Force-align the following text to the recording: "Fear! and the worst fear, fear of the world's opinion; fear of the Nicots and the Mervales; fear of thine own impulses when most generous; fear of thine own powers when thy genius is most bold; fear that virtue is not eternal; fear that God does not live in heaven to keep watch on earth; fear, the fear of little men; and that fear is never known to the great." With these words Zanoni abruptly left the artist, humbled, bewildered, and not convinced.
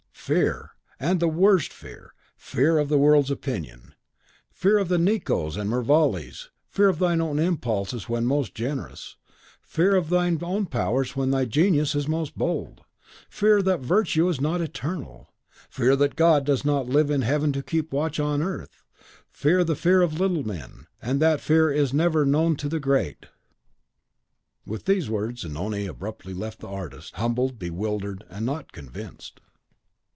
"Fear! 0.23 0.73
and 0.99 1.19
the 1.19 1.27
worst 1.27 1.73
fear, 1.73 2.13
fear 2.37 2.77
of 2.77 2.89
the 2.89 2.99
world's 2.99 3.31
opinion; 3.31 3.95
fear 4.51 4.77
of 4.77 4.87
the 4.87 4.99
Nicots 4.99 5.55
and 5.55 5.69
the 5.71 5.75
Mervales; 5.75 6.51
fear 6.69 6.89
of 6.89 6.99
thine 6.99 7.19
own 7.21 7.39
impulses 7.39 8.07
when 8.07 8.27
most 8.27 8.53
generous; 8.53 9.17
fear 9.63 9.95
of 9.95 10.09
thine 10.11 10.37
own 10.43 10.67
powers 10.67 11.15
when 11.15 11.31
thy 11.31 11.45
genius 11.45 11.95
is 11.95 12.07
most 12.07 12.37
bold; 12.37 12.81
fear 13.31 13.63
that 13.63 13.79
virtue 13.79 14.29
is 14.29 14.39
not 14.39 14.61
eternal; 14.61 15.33
fear 15.71 15.95
that 15.95 16.15
God 16.15 16.45
does 16.45 16.63
not 16.63 16.87
live 16.87 17.09
in 17.09 17.23
heaven 17.23 17.51
to 17.53 17.63
keep 17.63 17.91
watch 17.91 18.19
on 18.19 18.43
earth; 18.43 18.83
fear, 19.31 19.63
the 19.63 19.75
fear 19.75 20.03
of 20.03 20.19
little 20.19 20.45
men; 20.45 20.85
and 21.01 21.19
that 21.19 21.41
fear 21.41 21.71
is 21.71 21.93
never 21.95 22.27
known 22.27 22.55
to 22.57 22.69
the 22.69 22.79
great." 22.79 23.25
With 24.67 24.85
these 24.85 25.09
words 25.09 25.41
Zanoni 25.41 25.87
abruptly 25.87 26.35
left 26.35 26.59
the 26.59 26.67
artist, 26.67 27.15
humbled, 27.15 27.57
bewildered, 27.57 28.23
and 28.29 28.45
not 28.45 28.71
convinced. 28.71 29.41